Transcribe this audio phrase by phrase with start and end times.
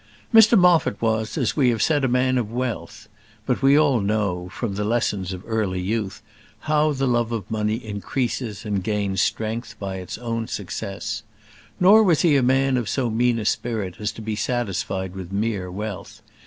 [0.33, 3.07] Mr Moffat was, as we have said, a man of wealth;
[3.45, 6.23] but we all know, from the lessons of early youth,
[6.61, 11.21] how the love of money increases and gains strength by its own success.
[11.79, 15.31] Nor was he a man of so mean a spirit as to be satisfied with
[15.31, 16.23] mere wealth.